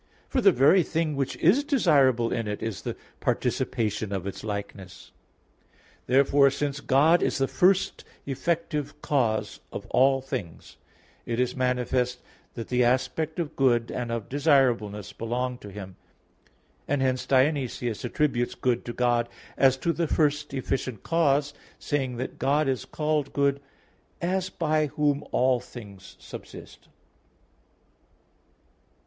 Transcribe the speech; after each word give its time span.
For 0.27 0.41
the 0.41 0.51
very 0.51 0.81
thing 0.81 1.15
which 1.15 1.35
is 1.35 1.63
desirable 1.63 2.33
in 2.33 2.47
it 2.47 2.63
is 2.63 2.81
the 2.81 2.95
participation 3.19 4.11
of 4.11 4.25
its 4.25 4.43
likeness. 4.43 5.11
Therefore, 6.07 6.49
since 6.49 6.79
God 6.79 7.21
is 7.21 7.37
the 7.37 7.47
first 7.47 8.03
effective 8.25 8.99
cause 9.03 9.59
of 9.71 9.85
all 9.91 10.19
things, 10.19 10.77
it 11.27 11.39
is 11.39 11.55
manifest 11.55 12.19
that 12.55 12.69
the 12.69 12.83
aspect 12.83 13.37
of 13.37 13.55
good 13.55 13.91
and 13.91 14.11
of 14.11 14.27
desirableness 14.27 15.13
belong 15.13 15.59
to 15.59 15.69
Him; 15.69 15.97
and 16.87 17.03
hence 17.03 17.27
Dionysius 17.27 18.01
(Div. 18.01 18.05
Nom. 18.05 18.09
iv) 18.09 18.11
attributes 18.15 18.55
good 18.55 18.83
to 18.85 18.93
God 18.93 19.29
as 19.55 19.77
to 19.77 19.93
the 19.93 20.07
first 20.07 20.51
efficient 20.51 21.03
cause, 21.03 21.53
saying 21.77 22.17
that, 22.17 22.39
God 22.39 22.67
is 22.67 22.85
called 22.85 23.33
good 23.33 23.61
"as 24.19 24.49
by 24.49 24.87
Whom 24.87 25.23
all 25.31 25.59
things 25.59 26.15
subsist." 26.19 26.87